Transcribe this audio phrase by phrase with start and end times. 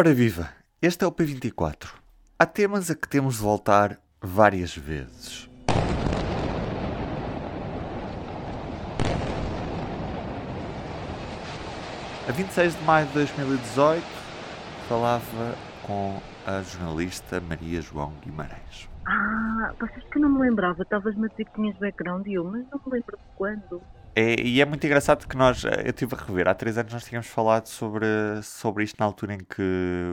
[0.00, 0.48] Ora viva,
[0.80, 1.90] este é o P24.
[2.38, 5.46] Há temas a que temos de voltar várias vezes.
[12.26, 14.02] A 26 de maio de 2018
[14.88, 18.88] falava com a jornalista Maria João Guimarães.
[19.04, 22.64] Ah, vocês que não me lembrava, estavas-me a dizer que tinhas background e eu, mas
[22.70, 23.82] não me lembro de quando.
[24.20, 26.92] É, e é muito engraçado que nós, eh, eu estive a rever, há três anos
[26.92, 28.04] nós tínhamos falado sobre,
[28.42, 29.62] sobre isto na altura em que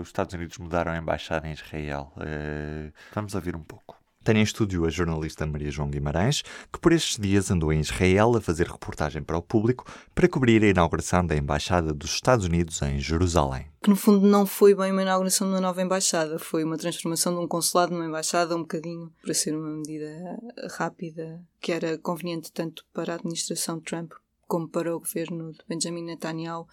[0.01, 2.13] os Estados Unidos mudaram a embaixada em Israel.
[2.15, 3.96] Uh, vamos ouvir um pouco.
[4.27, 8.35] Tenho em estúdio a jornalista Maria João Guimarães, que por estes dias andou em Israel
[8.35, 12.82] a fazer reportagem para o público para cobrir a inauguração da Embaixada dos Estados Unidos
[12.82, 13.68] em Jerusalém.
[13.82, 17.34] Que no fundo não foi bem uma inauguração de uma nova embaixada, foi uma transformação
[17.35, 20.38] de um consulado numa embaixada, um bocadinho, para ser uma medida
[20.71, 24.12] rápida, que era conveniente tanto para a administração Trump
[24.48, 26.68] como para o governo de Benjamin Netanyahu,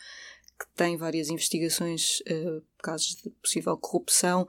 [0.59, 4.47] que tem várias investigações, uh, casos de possível corrupção,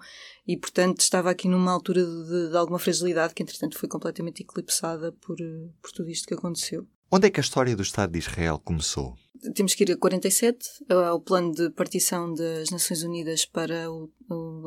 [0.48, 5.12] e portanto estava aqui numa altura de, de alguma fragilidade que entretanto foi completamente eclipsada
[5.14, 6.88] por, uh, por tudo isto que aconteceu.
[7.12, 9.16] Onde é que a história do Estado de Israel começou?
[9.54, 10.58] Temos que ir a 47,
[10.90, 14.10] ao plano de partição das Nações Unidas para o,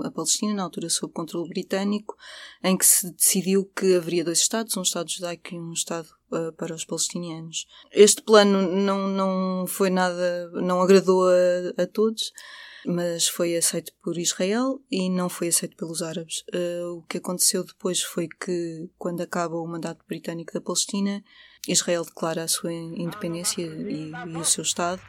[0.05, 2.17] a Palestina, na altura sob controle britânico,
[2.63, 6.53] em que se decidiu que haveria dois Estados, um Estado judaico e um Estado uh,
[6.53, 7.67] para os palestinianos.
[7.91, 12.33] Este plano não, não foi nada, não agradou a, a todos
[12.89, 16.43] mas foi aceito por Israel e não foi aceito pelos árabes.
[16.55, 21.23] Uh, o que aconteceu depois foi que, quando acaba o mandato britânico da Palestina,
[21.69, 25.03] Israel declara a sua independência e, e o seu Estado.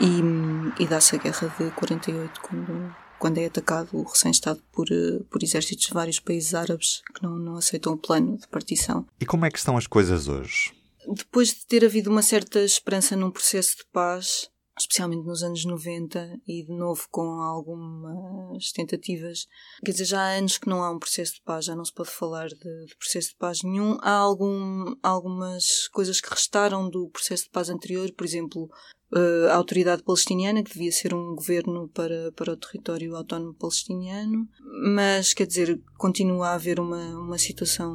[0.00, 4.88] E, e dá-se a guerra de 48, quando, quando é atacado o recém-Estado por,
[5.30, 9.06] por exércitos de vários países árabes que não, não aceitam o plano de partição.
[9.20, 10.72] E como é que estão as coisas hoje?
[11.06, 16.40] Depois de ter havido uma certa esperança num processo de paz, especialmente nos anos 90
[16.46, 19.46] e de novo com algumas tentativas.
[19.84, 21.92] Quer dizer, já há anos que não há um processo de paz, já não se
[21.92, 23.98] pode falar de, de processo de paz nenhum.
[24.00, 28.99] Há algum, algumas coisas que restaram do processo de paz anterior, por exemplo, eh,
[29.48, 34.48] a autoridade palestiniana, que devia ser um governo para, para o território autónomo palestiniano,
[34.94, 37.92] mas quer dizer, continua a haver uma, uma situação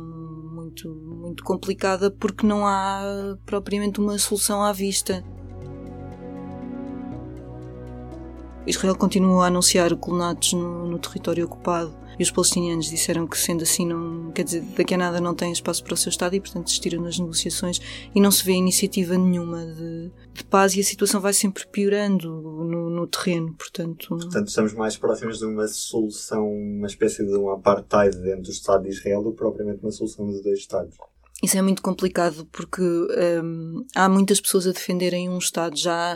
[0.53, 5.23] muito, muito complicada porque não há propriamente uma solução à vista.
[8.67, 13.63] Israel continua a anunciar colonatos no, no, território ocupado e os palestinianos disseram que, sendo
[13.63, 16.39] assim, não, quer dizer, daqui a nada não tem espaço para o seu Estado e,
[16.39, 17.79] portanto, desistiram nas negociações
[18.13, 22.29] e não se vê iniciativa nenhuma de, de paz e a situação vai sempre piorando
[22.31, 24.07] no, no, terreno, portanto...
[24.07, 28.83] Portanto, estamos mais próximos de uma solução, uma espécie de um apartheid dentro do Estado
[28.83, 30.95] de Israel do que propriamente uma solução de dois Estados.
[31.45, 35.77] Isso é muito complicado porque um, há muitas pessoas a defenderem um Estado.
[35.77, 36.15] Já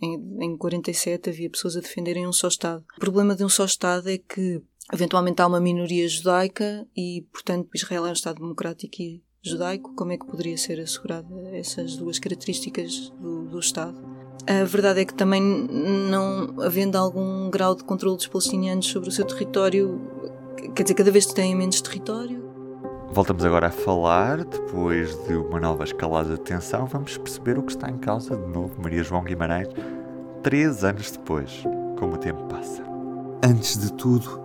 [0.00, 2.82] em, em 47 havia pessoas a defenderem um só Estado.
[2.96, 7.68] O problema de um só Estado é que eventualmente há uma minoria judaica e, portanto,
[7.74, 9.94] Israel é um Estado democrático e judaico.
[9.94, 14.02] Como é que poderia ser assegurada essas duas características do, do Estado?
[14.46, 19.12] A verdade é que também, não havendo algum grau de controle dos palestinianos sobre o
[19.12, 20.00] seu território,
[20.74, 22.51] quer dizer, cada vez têm menos território,
[23.14, 27.72] Voltamos agora a falar, depois de uma nova escalada de tensão, vamos perceber o que
[27.72, 29.68] está em causa de novo Maria João Guimarães,
[30.42, 31.62] três anos depois,
[31.98, 32.82] como o tempo passa.
[33.44, 34.40] Antes de tudo,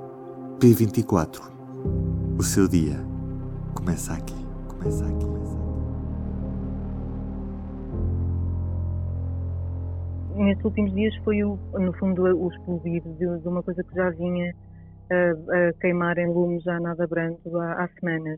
[0.59, 1.39] P24.
[2.37, 2.97] O seu dia
[3.73, 4.35] começa aqui,
[4.67, 5.27] começa aqui.
[10.35, 14.09] Nestes últimos dias foi, o, no fundo, o explodir de, de uma coisa que já
[14.09, 14.53] vinha
[15.09, 18.37] a, a, queimar em lume já nada brando há, há semanas.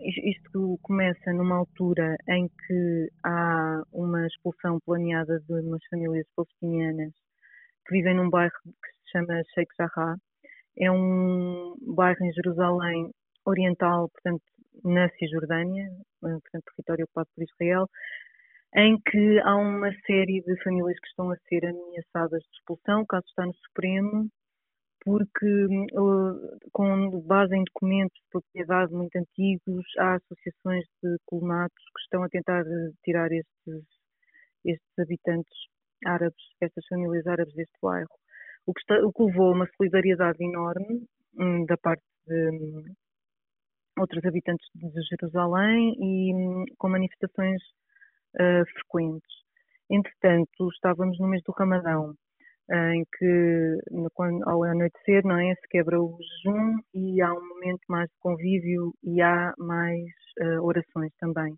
[0.00, 7.12] Isto começa numa altura em que há uma expulsão planeada de umas famílias palestinianas
[7.86, 10.16] que vivem num bairro que se chama Sheikh Jarrah.
[10.78, 13.10] É um bairro em Jerusalém
[13.46, 14.42] Oriental, portanto,
[14.84, 17.88] na Cisjordânia, eh, portanto, território ocupado por Israel,
[18.74, 23.02] em que há uma série de famílias que estão a ser ameaçadas de expulsão.
[23.02, 24.28] O caso está no Supremo
[25.06, 25.46] porque
[25.94, 32.24] uh, com base em documentos de propriedade muito antigos, há associações de colonatos que estão
[32.24, 33.86] a tentar eh, tirar estes,
[34.64, 35.56] estes habitantes
[36.04, 38.10] árabes, estas famílias árabes deste bairro.
[38.66, 41.06] O que, está, o que levou a uma solidariedade enorme
[41.38, 42.84] um, da parte de um,
[44.00, 47.62] outros habitantes de Jerusalém e um, com manifestações
[48.34, 49.36] uh, frequentes.
[49.88, 52.12] Entretanto, estávamos no mês do Ramadão
[52.70, 53.78] em que
[54.14, 58.16] quando, ao anoitecer não é, se quebra o jejum e há um momento mais de
[58.20, 60.04] convívio e há mais
[60.40, 61.54] uh, orações também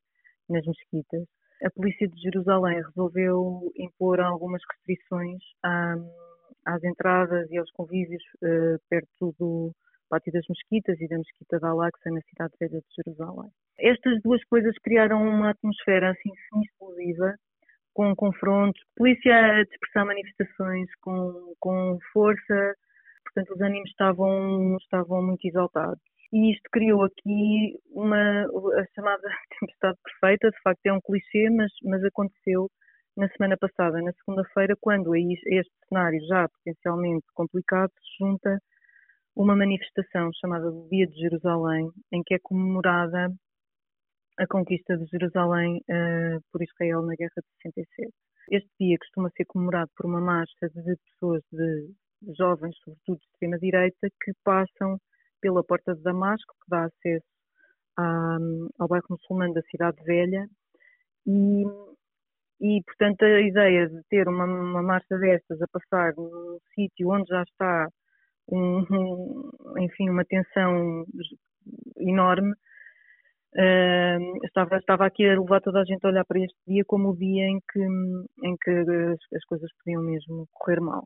[0.49, 1.25] nas mesquitas.
[1.65, 5.43] A polícia de Jerusalém resolveu impor algumas restrições
[6.65, 9.73] às entradas e aos convívios uh, perto do
[10.09, 13.51] Pátio das Mesquitas e da Mesquita da Al-Aqsa na cidade velha de Jerusalém.
[13.79, 17.35] Estas duas coisas criaram uma atmosfera assim semi-explosiva,
[17.99, 22.77] com confrontos, polícia a dispersar manifestações com, com força,
[23.25, 26.01] portanto os ânimos estavam, estavam muito exaltados.
[26.33, 29.29] E isto criou aqui uma a chamada
[29.59, 32.71] tempestade perfeita, de facto é um clichê, mas, mas aconteceu
[33.17, 38.61] na semana passada, na segunda-feira, quando a este cenário já potencialmente complicado se junta
[39.35, 43.29] uma manifestação chamada Dia de Jerusalém, em que é comemorada
[44.39, 48.13] a conquista de Jerusalém uh, por Israel na Guerra de 67.
[48.51, 51.93] Este dia costuma ser comemorado por uma marcha de pessoas, de,
[52.37, 54.99] jovens, sobretudo de extrema-direita, que passam
[55.41, 57.27] pela Porta de Damasco, que dá acesso
[57.97, 58.39] à,
[58.79, 60.49] ao bairro muçulmano da Cidade Velha,
[61.27, 61.65] e,
[62.61, 67.29] e, portanto, a ideia de ter uma, uma marcha destas a passar num sítio onde
[67.29, 67.89] já está,
[68.51, 71.05] um, um, enfim, uma tensão
[71.99, 72.55] enorme,
[74.45, 77.17] Estava, estava aqui a levar toda a gente a olhar para este dia como o
[77.17, 81.05] dia em que, em que as, as coisas podiam mesmo correr mal.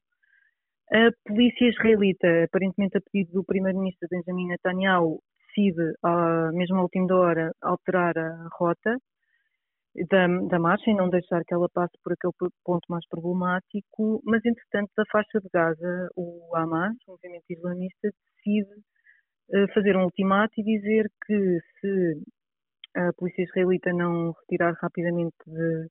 [0.93, 5.95] A polícia israelita, aparentemente a pedido do primeiro-ministro Benjamin Netanyahu, decide,
[6.53, 8.99] mesmo à última hora, alterar a rota
[10.11, 12.33] da, da marcha e não deixar que ela passe por aquele
[12.65, 18.83] ponto mais problemático, mas entretanto da faixa de Gaza, o Hamas, o movimento islamista, decide
[19.75, 22.23] fazer um ultimato e dizer que se
[22.95, 25.89] a polícia israelita não retirar rapidamente de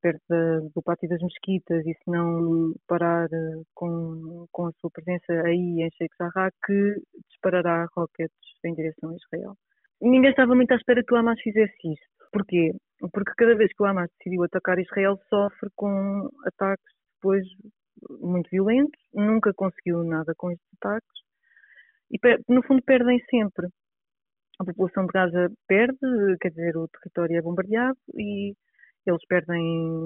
[0.00, 4.90] perto da, do pátio das mesquitas e se não parar eh, com, com a sua
[4.90, 6.94] presença aí em Sheikh Jarrah, que
[7.30, 8.34] disparará rockets
[8.64, 9.56] em direção a Israel.
[10.00, 12.06] Ninguém estava muito à espera que o Hamas fizesse isto.
[12.32, 12.72] Porquê?
[13.12, 17.44] Porque cada vez que o Hamas decidiu atacar Israel, sofre com ataques depois
[18.20, 21.22] muito violentos, nunca conseguiu nada com estes ataques
[22.12, 22.18] e
[22.48, 23.68] no fundo perdem sempre.
[24.60, 28.54] A população de Gaza perde, quer dizer, o território é bombardeado e
[29.06, 29.62] eles perdem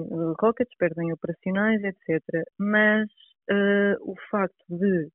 [0.09, 2.23] uh, rockets, perdem operacionais, etc.
[2.57, 3.07] Mas
[3.51, 5.09] uh, o facto de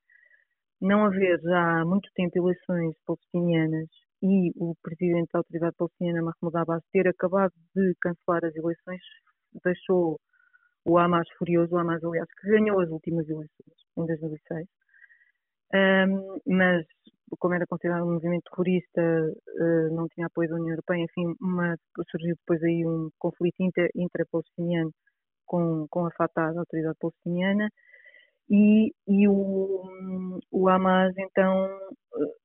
[0.81, 3.89] não haver já há muito tempo eleições palestinianas
[4.23, 9.00] e o presidente da autoridade palestiniana, Mahmoud Abbas, ter acabado de cancelar as eleições,
[9.65, 10.21] deixou
[10.85, 14.69] o Hamas furioso, o Hamas, aliás, que ganhou as últimas eleições em 2006,
[15.74, 16.86] um, mas
[17.38, 21.76] como era considerado um movimento terrorista, uh, não tinha apoio da União Europeia, enfim, uma,
[22.10, 23.56] surgiu depois aí um conflito
[23.94, 24.90] intra-palestiniano
[25.46, 27.69] com, com a Fatah, a autoridade palestiniana,
[28.50, 32.42] e, e o, o Hamas então uh,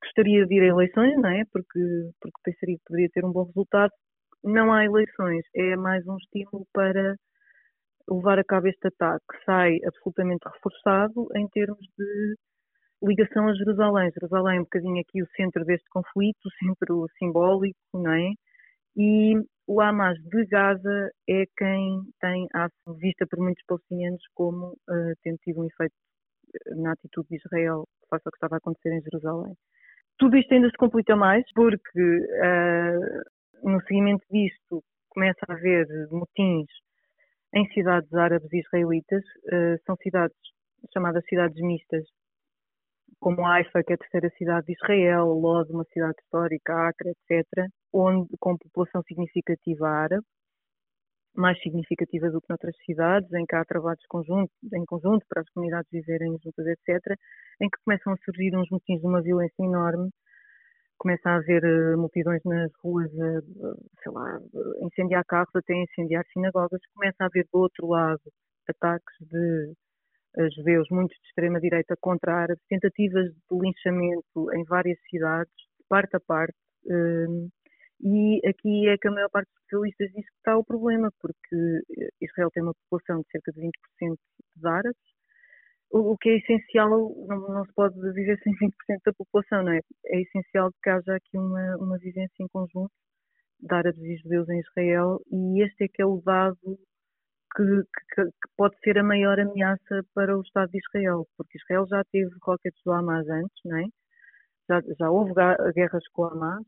[0.00, 1.44] gostaria de ir a eleições, não é?
[1.52, 1.80] Porque,
[2.20, 3.92] porque pensaria que poderia ter um bom resultado.
[4.44, 7.16] Não há eleições, é mais um estímulo para
[8.14, 12.36] levar a cabo este ataque sai absolutamente reforçado em termos de
[13.02, 14.10] ligação a Jerusalém.
[14.12, 18.30] Jerusalém é um bocadinho aqui o centro deste conflito, o centro simbólico, não é?
[18.96, 19.34] E
[19.66, 22.68] o Hamas de Gaza é quem tem a
[22.98, 25.94] vista por muitos palestinianos como uh, tendo tido um efeito
[26.54, 29.54] eh, na atitude de Israel face ao que estava a acontecer em Jerusalém.
[30.18, 36.66] Tudo isto ainda se complica mais porque uh, no seguimento disto começa a haver motins
[37.54, 40.36] em cidades árabes israelitas, uh, são cidades
[40.92, 42.04] chamadas cidades mistas,
[43.18, 47.68] como Haifa, que é a terceira cidade de Israel, Lod, uma cidade histórica, Acre, etc.,
[47.92, 50.24] onde com população significativa árabe,
[51.34, 55.50] mais significativa do que noutras cidades, em que há trabalhos conjunto, em conjunto para as
[55.50, 57.16] comunidades viverem juntas, etc.,
[57.60, 60.10] em que começam a surgir uns motins de uma violência enorme
[61.00, 64.38] começa a haver uh, multidões nas ruas, sei lá,
[64.82, 68.20] incendiar carros até incendiar sinagogas, começa a haver do outro lado
[68.68, 69.72] ataques de
[70.56, 75.52] judeus, muitos de extrema-direita contra árabes, tentativas de linchamento em várias cidades,
[75.88, 76.54] parte a parte,
[76.88, 77.48] ehm,
[78.02, 81.82] e aqui é que a maior parte dos especialistas diz que está o problema, porque
[82.20, 84.18] Israel tem uma população de cerca de 20%
[84.56, 85.09] de árabes,
[85.90, 86.88] o, que é essencial,
[87.26, 88.72] não, não, se pode viver sem 20%
[89.04, 89.80] da população, não é?
[90.06, 92.92] É essencial que haja aqui uma, uma vivência em conjunto
[93.60, 96.78] de árabes e judeus em Israel e este é que é o dado
[97.56, 97.64] que,
[98.14, 102.02] que, que, pode ser a maior ameaça para o Estado de Israel, porque Israel já
[102.12, 103.84] teve rockets do Hamas antes, não é?
[104.68, 105.32] Já, já houve
[105.74, 106.64] guerras com o Hamas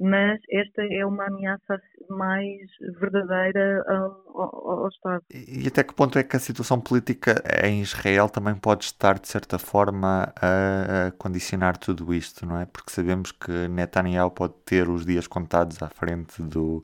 [0.00, 1.78] mas esta é uma ameaça
[2.08, 2.58] mais
[2.98, 5.22] verdadeira ao, ao, ao, Estado.
[5.30, 9.28] E até que ponto é que a situação política em Israel também pode estar, de
[9.28, 12.64] certa forma, a condicionar tudo isto, não é?
[12.64, 16.82] Porque sabemos que Netanyahu pode ter os dias contados à frente do,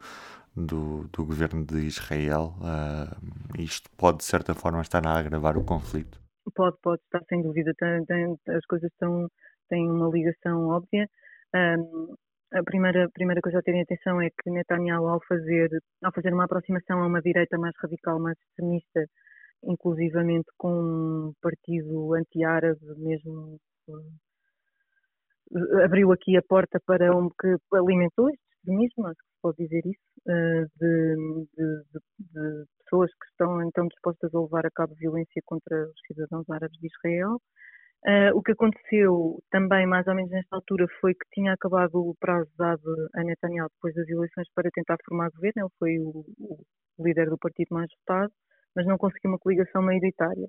[0.54, 2.54] do, do governo de Israel.
[2.61, 6.20] Uh, isto pode, de certa forma, estar a agravar o conflito.
[6.54, 7.73] Pode, pode estar, sem dúvida.
[7.78, 9.26] Tem, tem, as coisas estão,
[9.70, 11.08] têm uma ligação óbvia.
[11.54, 12.14] Um,
[12.53, 15.69] a primeira, primeira coisa a ter em atenção é que Netanyahu, ao fazer,
[16.03, 19.05] ao fazer uma aproximação a uma direita mais radical, mais extremista,
[19.65, 23.59] inclusivamente com um partido anti-árabe, mesmo
[25.55, 29.57] eh, abriu aqui a porta para um que alimentou este extremismo, acho que se pode
[29.59, 31.17] dizer isso, eh, de,
[31.57, 31.85] de,
[32.19, 36.79] de pessoas que estão então dispostas a levar a cabo violência contra os cidadãos árabes
[36.79, 37.41] de Israel
[38.05, 42.15] Uh, o que aconteceu também, mais ou menos nesta altura, foi que tinha acabado o
[42.21, 45.62] prazo dado a Netanyahu depois das eleições para tentar formar governo.
[45.62, 46.25] Ele foi o,
[46.99, 48.33] o líder do partido mais votado,
[48.76, 50.49] mas não conseguiu uma coligação maioritária.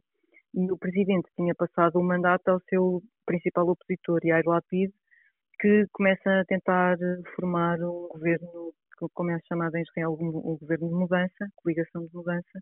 [0.54, 4.92] E o presidente tinha passado o mandato ao seu principal opositor, Yair Lapid,
[5.60, 6.98] que começa a tentar
[7.36, 8.74] formar um governo,
[9.14, 12.60] como é chamado em Israel, um, governo de mudança, coligação de mudança,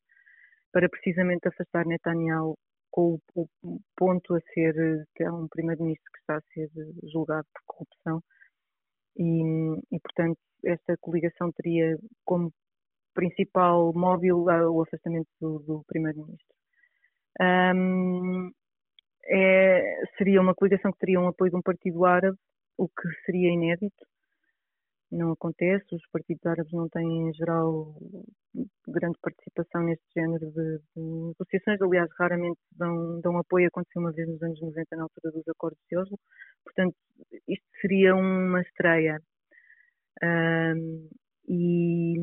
[0.72, 2.58] para precisamente afastar Netanyahu
[2.96, 6.70] com o, o ponto a ser que é um primeiro-ministro que está a ser
[7.04, 8.24] julgado por corrupção
[9.18, 9.42] e,
[9.92, 12.54] e, portanto, esta coligação teria como
[13.14, 16.56] principal móvel o afastamento do, do primeiro-ministro.
[17.42, 18.50] Um,
[19.26, 22.38] é, seria uma coligação que teria um apoio de um partido árabe,
[22.78, 24.06] o que seria inédito,
[25.12, 27.94] não acontece, os partidos árabes não têm, em geral,
[28.96, 34.28] grande participação neste género de, de negociações, aliás, raramente dão, dão apoio, aconteceu uma vez
[34.28, 36.18] nos anos 90, na altura dos acordos de Oslo,
[36.64, 36.96] portanto,
[37.48, 39.20] isto seria uma estreia.
[40.24, 41.10] Um,
[41.48, 42.16] e,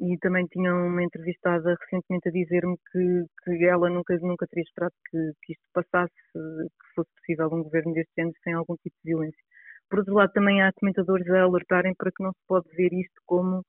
[0.00, 4.94] e também tinha uma entrevistada recentemente a dizer-me que, que ela nunca, nunca teria esperado
[5.10, 9.10] que, que isto passasse, que fosse possível um governo deste género sem algum tipo de
[9.12, 9.42] violência.
[9.88, 13.20] Por outro lado, também há comentadores a alertarem para que não se pode ver isto
[13.26, 13.64] como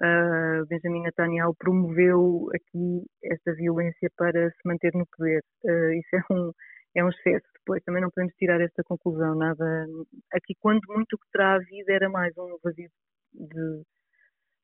[0.00, 5.42] uh, Benjamin Netanyahu promoveu aqui esta violência para se manter no poder.
[5.64, 6.52] Uh, isso é um,
[6.96, 7.46] é um excesso.
[7.58, 9.34] Depois também não podemos tirar esta conclusão.
[9.34, 9.86] Nada.
[10.32, 12.88] Aqui, quando muito o que terá havido era mais um vazio
[13.34, 13.82] de,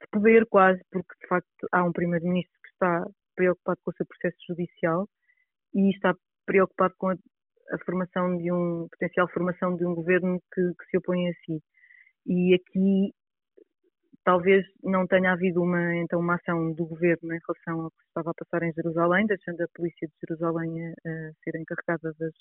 [0.00, 4.06] de poder, quase, porque de facto há um primeiro-ministro que está preocupado com o seu
[4.06, 5.08] processo judicial
[5.74, 6.14] e está
[6.46, 7.16] preocupado com a
[7.72, 11.62] a formação de um potencial formação de um governo que, que, se opõe a si.
[12.26, 13.12] E aqui
[14.24, 18.30] talvez não tenha havido uma então uma ação do governo em relação ao que estava
[18.30, 22.32] a passar em Jerusalém, deixando a polícia de Jerusalém a, a ser encarregada das,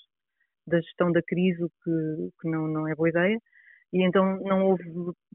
[0.66, 3.38] da gestão da crise, o que, que não, não é boa ideia.
[3.92, 4.84] E então não houve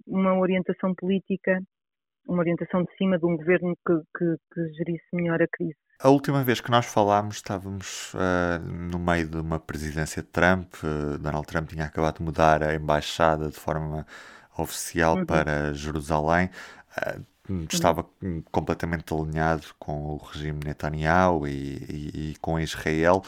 [0.05, 1.59] uma orientação política,
[2.27, 5.77] uma orientação de cima de um governo que, que, que gerisse melhor a crise.
[5.99, 8.59] A última vez que nós falámos estávamos uh,
[8.91, 10.75] no meio de uma presidência de Trump.
[10.83, 14.05] Uh, Donald Trump tinha acabado de mudar a embaixada de forma
[14.57, 15.25] oficial uhum.
[15.25, 16.49] para Jerusalém.
[16.97, 17.21] Uh,
[17.71, 18.05] estava
[18.51, 23.21] completamente alinhado com o regime Netanyahu e, e, e, com Israel.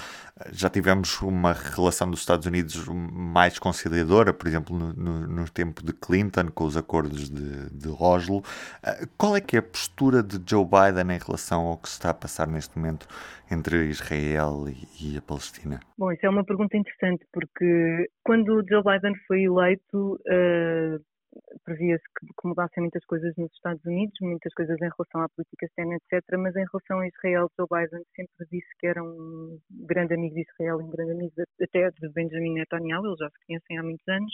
[0.52, 5.84] Já tivemos uma relação dos Estados Unidos mais conciliadora, por exemplo, no, no, no tempo
[5.84, 8.44] de Clinton, com os acordos de, de Oslo.
[8.84, 11.96] Ah, qual é que é a postura de Joe Biden em relação ao que se
[11.96, 13.08] está a passar neste momento
[13.50, 15.80] entre Israel e, e a Palestina?
[15.98, 21.09] Bom, isso é uma pergunta interessante, porque quando Joe Biden foi eleito, uh
[21.64, 25.66] previa-se que, que, mudassem muitas coisas nos Estados Unidos, muitas coisas em relação à política
[25.66, 26.24] externa, etc.
[26.38, 30.42] Mas em relação a Israel, Joe Biden sempre disse que era um grande amigo de
[30.42, 34.34] Israel, um grande amigo até de Benjamin Netanyahu, eles já se conhecem há muitos anos.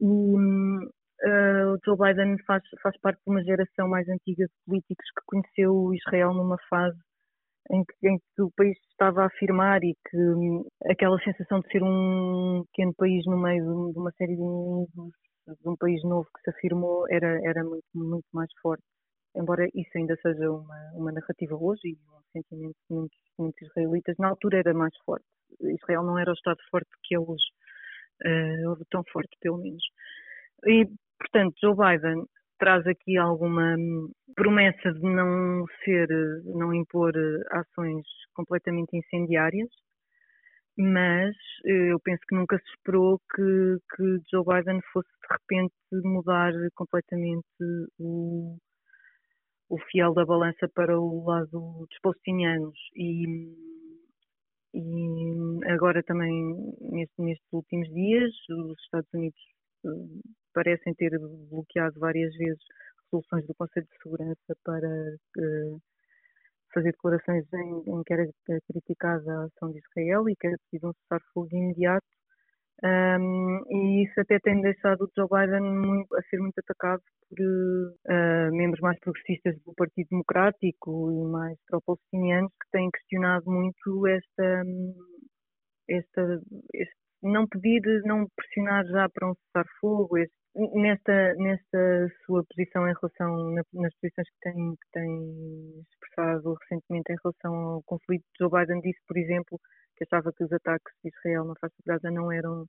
[0.00, 5.24] E uh, Joe Biden faz, faz parte de uma geração mais antiga de políticos que
[5.26, 6.98] conheceu Israel numa fase
[7.72, 11.68] em que, em que, o país estava a afirmar e que hum, aquela sensação de
[11.70, 15.14] ser um pequeno país no meio de uma série de inimigos
[15.60, 18.84] de um país novo que se afirmou era, era muito, muito mais forte.
[19.34, 24.16] Embora isso ainda seja uma, uma narrativa hoje e um sentimento de muitos, muitos israelitas,
[24.18, 25.24] na altura era mais forte.
[25.60, 27.44] Israel não era o Estado forte que é hoje,
[28.24, 29.82] uh, tão forte pelo menos.
[30.66, 30.86] E,
[31.18, 32.24] portanto, Joe Biden
[32.58, 33.76] traz aqui alguma
[34.34, 36.08] promessa de não ser,
[36.44, 37.12] não impor
[37.50, 39.68] ações completamente incendiárias,
[40.78, 41.34] mas
[41.66, 45.74] eh, eu penso que nunca se esperou que, que Joe Biden fosse de repente
[46.04, 47.46] mudar completamente
[47.98, 48.56] o,
[49.68, 52.78] o fiel da balança para o lado dos palestinianos.
[52.96, 53.24] E,
[54.74, 56.32] e agora também
[56.80, 59.40] neste, nestes últimos dias os Estados Unidos
[60.54, 61.10] parecem ter
[61.48, 62.62] bloqueado várias vezes
[63.04, 64.88] resoluções do Conselho de Segurança para
[66.72, 68.28] fazer declarações em, em que era
[68.66, 72.06] criticada a ação de Israel e que era preciso um cessar-fogo imediato.
[72.82, 77.38] Um, e isso até tem deixado o Joe Biden muito, a ser muito atacado por
[77.38, 84.62] uh, membros mais progressistas do Partido Democrático e mais pró-palestinianos que têm questionado muito esta,
[85.90, 86.40] esta,
[86.72, 90.16] este não pedir, não pressionar já para um cessar-fogo,
[90.54, 97.16] nesta, nesta sua posição em relação, nas posições que tem, que tem expressado recentemente em
[97.22, 99.60] relação ao conflito, Joe Biden disse, por exemplo,
[99.96, 102.66] que achava que os ataques de Israel na faixa de Gaza não eram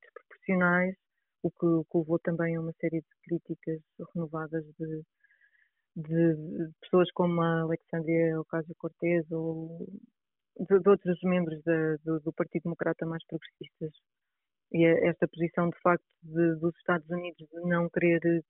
[0.00, 0.94] desproporcionais,
[1.42, 3.80] o que, levou também a uma série de críticas
[4.14, 5.02] renovadas de,
[5.96, 9.86] de, de pessoas como a Alexandria Ocasio-Cortez ou
[10.58, 13.92] de, de, outros membros da, do, do, Partido Democrata mais progressistas.
[14.72, 18.44] E esta posição, de facto, de, dos Estados Unidos de não querer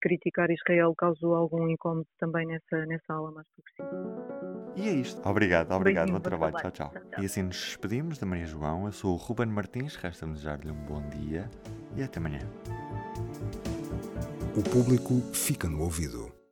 [0.00, 4.24] criticar Israel causou algum incómodo também nessa, nessa ala mais progressista.
[4.76, 5.26] E é isto.
[5.28, 6.12] Obrigado, obrigado.
[6.12, 6.56] Bom trabalho.
[6.56, 8.86] Tchau, tchau, tchau, E assim nos despedimos da Maria João.
[8.86, 9.96] Eu sou o Ruben Martins.
[9.96, 11.48] Resta-me desejar-lhe um bom dia
[11.96, 12.40] e até amanhã.
[14.56, 16.43] O público fica no ouvido.